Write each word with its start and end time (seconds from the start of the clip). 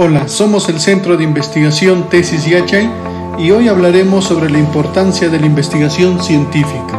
Hola, 0.00 0.28
somos 0.28 0.68
el 0.68 0.78
Centro 0.78 1.16
de 1.16 1.24
Investigación 1.24 2.08
Tesis 2.08 2.46
Yachay 2.46 2.88
y 3.36 3.50
hoy 3.50 3.66
hablaremos 3.66 4.26
sobre 4.26 4.48
la 4.48 4.60
importancia 4.60 5.28
de 5.28 5.40
la 5.40 5.46
investigación 5.46 6.22
científica. 6.22 6.96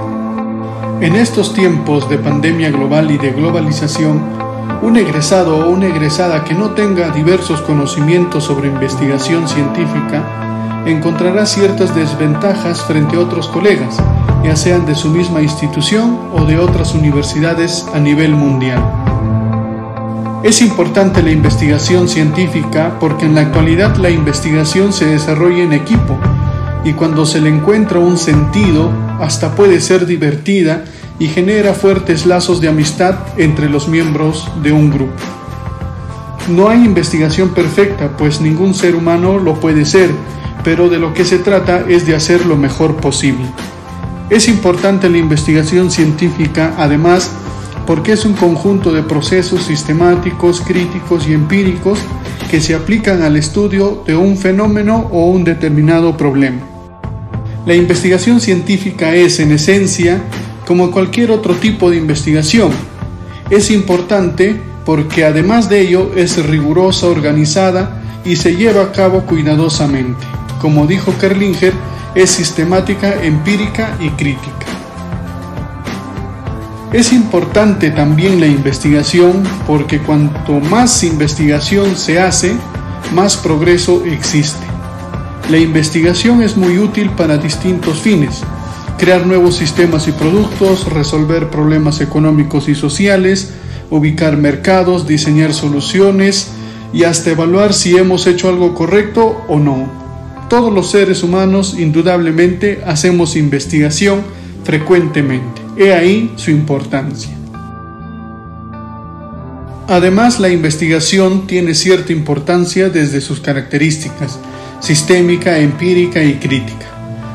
En 0.99 1.15
estos 1.15 1.53
tiempos 1.53 2.09
de 2.09 2.17
pandemia 2.17 2.71
global 2.71 3.09
y 3.09 3.17
de 3.17 3.31
globalización, 3.31 4.21
un 4.81 4.97
egresado 4.97 5.59
o 5.59 5.69
una 5.69 5.87
egresada 5.87 6.43
que 6.43 6.53
no 6.53 6.71
tenga 6.71 7.09
diversos 7.11 7.61
conocimientos 7.61 8.43
sobre 8.43 8.67
investigación 8.67 9.47
científica 9.47 10.83
encontrará 10.85 11.45
ciertas 11.45 11.95
desventajas 11.95 12.81
frente 12.81 13.15
a 13.15 13.21
otros 13.21 13.47
colegas, 13.47 13.95
ya 14.43 14.57
sean 14.57 14.85
de 14.85 14.95
su 14.95 15.07
misma 15.07 15.41
institución 15.41 16.19
o 16.33 16.43
de 16.43 16.59
otras 16.59 16.93
universidades 16.93 17.87
a 17.93 17.99
nivel 17.99 18.35
mundial. 18.35 19.08
Es 20.41 20.61
importante 20.61 21.21
la 21.21 21.31
investigación 21.31 22.07
científica 22.07 22.97
porque 23.01 23.25
en 23.25 23.35
la 23.35 23.41
actualidad 23.41 23.97
la 23.97 24.09
investigación 24.09 24.93
se 24.93 25.05
desarrolla 25.05 25.63
en 25.63 25.73
equipo 25.73 26.17
y 26.85 26.93
cuando 26.93 27.25
se 27.25 27.41
le 27.41 27.49
encuentra 27.49 27.99
un 27.99 28.17
sentido 28.17 28.89
hasta 29.19 29.53
puede 29.53 29.81
ser 29.81 30.05
divertida 30.05 30.85
y 31.19 31.27
genera 31.27 31.73
fuertes 31.73 32.25
lazos 32.25 32.61
de 32.61 32.69
amistad 32.69 33.15
entre 33.35 33.69
los 33.69 33.89
miembros 33.89 34.49
de 34.63 34.71
un 34.71 34.89
grupo. 34.89 35.21
No 36.47 36.69
hay 36.69 36.85
investigación 36.85 37.49
perfecta, 37.49 38.15
pues 38.17 38.39
ningún 38.39 38.73
ser 38.73 38.95
humano 38.95 39.39
lo 39.39 39.59
puede 39.59 39.83
ser, 39.83 40.09
pero 40.63 40.87
de 40.87 40.99
lo 40.99 41.13
que 41.13 41.25
se 41.25 41.39
trata 41.39 41.83
es 41.89 42.07
de 42.07 42.15
hacer 42.15 42.45
lo 42.45 42.55
mejor 42.55 42.95
posible. 42.95 43.45
Es 44.29 44.47
importante 44.47 45.09
la 45.09 45.17
investigación 45.17 45.91
científica, 45.91 46.75
además, 46.77 47.29
porque 47.89 48.11
es 48.11 48.23
un 48.23 48.33
conjunto 48.33 48.93
de 48.93 49.01
procesos 49.01 49.63
sistemáticos, 49.63 50.61
críticos 50.61 51.27
y 51.27 51.33
empíricos 51.33 51.97
que 52.51 52.61
se 52.61 52.75
aplican 52.75 53.23
al 53.23 53.35
estudio 53.35 54.03
de 54.05 54.15
un 54.15 54.37
fenómeno 54.37 55.09
o 55.11 55.25
un 55.31 55.43
determinado 55.43 56.15
problema. 56.15 56.61
La 57.65 57.73
investigación 57.73 58.41
científica 58.41 59.15
es, 59.15 59.39
en 59.39 59.53
esencia, 59.53 60.21
como 60.67 60.91
cualquier 60.91 61.31
otro 61.31 61.55
tipo 61.55 61.89
de 61.89 61.97
investigación. 61.97 62.69
Es 63.49 63.71
importante 63.71 64.61
porque 64.85 65.25
además 65.25 65.67
de 65.67 65.81
ello 65.81 66.11
es 66.15 66.45
rigurosa, 66.45 67.07
organizada 67.07 68.03
y 68.23 68.35
se 68.35 68.55
lleva 68.55 68.83
a 68.83 68.91
cabo 68.91 69.21
cuidadosamente. 69.21 70.27
Como 70.61 70.85
dijo 70.85 71.11
Kerlinger, 71.19 71.73
es 72.13 72.29
sistemática, 72.29 73.15
empírica 73.23 73.97
y 73.99 74.09
crítica. 74.09 74.78
Es 76.91 77.13
importante 77.13 77.91
también 77.91 78.39
la 78.39 78.47
investigación 78.47 79.43
porque 79.67 79.99
cuanto 79.99 80.59
más 80.59 81.03
investigación 81.03 81.95
se 81.95 82.19
hace, 82.19 82.55
más 83.13 83.37
progreso 83.37 84.03
existe. 84.05 84.65
La 85.51 85.59
investigación 85.59 86.41
es 86.41 86.57
muy 86.57 86.79
útil 86.79 87.11
para 87.11 87.37
distintos 87.37 87.99
fines. 87.99 88.41
Crear 88.97 89.27
nuevos 89.27 89.57
sistemas 89.57 90.07
y 90.07 90.13
productos, 90.13 90.91
resolver 90.91 91.51
problemas 91.51 92.01
económicos 92.01 92.67
y 92.67 92.73
sociales, 92.73 93.51
ubicar 93.91 94.37
mercados, 94.37 95.07
diseñar 95.07 95.53
soluciones 95.53 96.49
y 96.91 97.03
hasta 97.03 97.29
evaluar 97.29 97.73
si 97.73 97.97
hemos 97.97 98.25
hecho 98.25 98.49
algo 98.49 98.73
correcto 98.73 99.45
o 99.47 99.59
no. 99.59 99.87
Todos 100.49 100.73
los 100.73 100.89
seres 100.89 101.21
humanos 101.21 101.75
indudablemente 101.77 102.81
hacemos 102.87 103.35
investigación 103.35 104.21
frecuentemente. 104.63 105.68
He 105.81 105.93
ahí 105.93 106.33
su 106.35 106.51
importancia. 106.51 107.29
Además, 109.87 110.37
la 110.41 110.49
investigación 110.49 111.47
tiene 111.47 111.73
cierta 111.73 112.11
importancia 112.11 112.89
desde 112.89 113.21
sus 113.21 113.39
características, 113.39 114.39
sistémica, 114.81 115.57
empírica 115.57 116.21
y 116.21 116.33
crítica. 116.33 116.85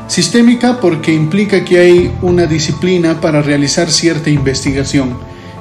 Sistémica 0.07 0.79
porque 0.79 1.11
implica 1.11 1.65
que 1.65 1.79
hay 1.79 2.11
una 2.21 2.45
disciplina 2.45 3.19
para 3.19 3.41
realizar 3.41 3.89
cierta 3.89 4.29
investigación. 4.29 5.17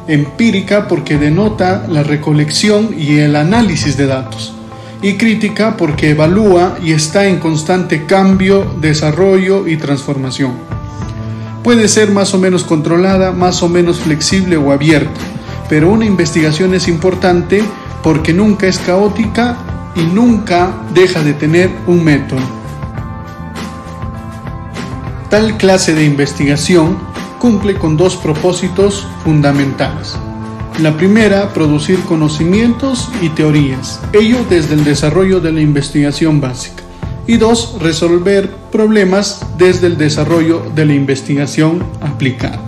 Empírica 0.06 0.86
porque 0.86 1.16
denota 1.16 1.86
la 1.88 2.02
recolección 2.02 2.94
y 2.98 3.20
el 3.20 3.34
análisis 3.36 3.96
de 3.96 4.08
datos. 4.08 4.52
Y 5.00 5.14
crítica 5.14 5.78
porque 5.78 6.10
evalúa 6.10 6.76
y 6.82 6.92
está 6.92 7.24
en 7.24 7.38
constante 7.38 8.04
cambio, 8.04 8.76
desarrollo 8.78 9.66
y 9.66 9.78
transformación. 9.78 10.73
Puede 11.64 11.88
ser 11.88 12.10
más 12.10 12.34
o 12.34 12.38
menos 12.38 12.62
controlada, 12.62 13.32
más 13.32 13.62
o 13.62 13.70
menos 13.70 13.98
flexible 14.00 14.58
o 14.58 14.70
abierta, 14.70 15.18
pero 15.70 15.90
una 15.90 16.04
investigación 16.04 16.74
es 16.74 16.88
importante 16.88 17.64
porque 18.02 18.34
nunca 18.34 18.66
es 18.66 18.78
caótica 18.78 19.56
y 19.96 20.02
nunca 20.02 20.74
deja 20.92 21.22
de 21.22 21.32
tener 21.32 21.70
un 21.86 22.04
método. 22.04 22.42
Tal 25.30 25.56
clase 25.56 25.94
de 25.94 26.04
investigación 26.04 26.98
cumple 27.38 27.76
con 27.76 27.96
dos 27.96 28.16
propósitos 28.16 29.06
fundamentales. 29.24 30.18
La 30.82 30.94
primera, 30.98 31.54
producir 31.54 31.98
conocimientos 32.00 33.08
y 33.22 33.30
teorías, 33.30 34.02
ello 34.12 34.44
desde 34.50 34.74
el 34.74 34.84
desarrollo 34.84 35.40
de 35.40 35.52
la 35.52 35.62
investigación 35.62 36.42
básica 36.42 36.83
y 37.26 37.36
dos, 37.38 37.76
resolver 37.80 38.50
problemas 38.70 39.40
desde 39.56 39.86
el 39.86 39.96
desarrollo 39.96 40.62
de 40.74 40.84
la 40.84 40.94
investigación 40.94 41.82
aplicada. 42.00 42.60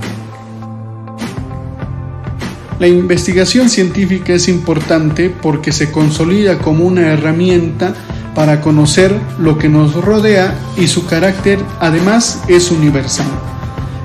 La 2.79 2.89
investigación 2.89 3.69
científica 3.69 4.35
es 4.35 4.49
importante 4.49 5.31
porque 5.31 5.73
se 5.73 5.91
consolida 5.91 6.59
como 6.59 6.85
una 6.85 7.13
herramienta 7.13 7.95
para 8.35 8.61
conocer 8.61 9.19
lo 9.39 9.57
que 9.57 9.69
nos 9.69 9.95
rodea 9.95 10.55
y 10.77 10.87
su 10.87 11.07
carácter 11.07 11.59
además 11.81 12.43
es 12.49 12.71
universal. 12.71 13.29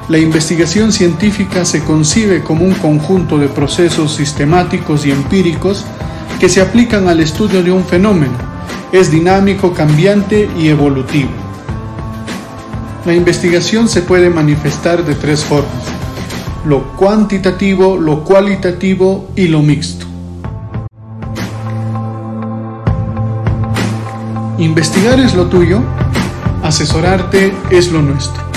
La 0.07 0.19
investigación 0.19 0.91
científica 0.91 1.65
se 1.65 1.83
concibe 1.83 2.43
como 2.43 2.65
un 2.65 2.73
conjunto 2.73 3.37
de 3.37 3.47
procesos 3.47 4.15
sistemáticos 4.15 5.05
y 5.05 5.11
empíricos 5.11 5.85
que 6.39 6.49
se 6.49 6.61
aplican 6.61 7.07
al 7.07 7.19
estudio 7.19 7.61
de 7.61 7.71
un 7.71 7.85
fenómeno 7.85 8.50
es 8.91 9.09
dinámico, 9.09 9.73
cambiante 9.73 10.49
y 10.57 10.67
evolutivo. 10.67 11.29
La 13.05 13.13
investigación 13.13 13.87
se 13.87 14.01
puede 14.01 14.29
manifestar 14.29 15.03
de 15.05 15.15
tres 15.15 15.43
formas, 15.43 15.83
lo 16.65 16.83
cuantitativo, 16.95 17.97
lo 17.97 18.23
cualitativo 18.23 19.29
y 19.35 19.47
lo 19.47 19.61
mixto. 19.61 20.05
Investigar 24.59 25.19
es 25.19 25.33
lo 25.33 25.47
tuyo, 25.47 25.81
asesorarte 26.61 27.51
es 27.71 27.91
lo 27.91 28.03
nuestro. 28.03 28.50